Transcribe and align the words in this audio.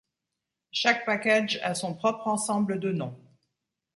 Chaque 0.71 1.05
package 1.05 1.59
à 1.61 1.75
son 1.75 1.93
propre 1.93 2.25
ensemble 2.27 2.79
de 2.79 2.91
nom. 2.91 3.15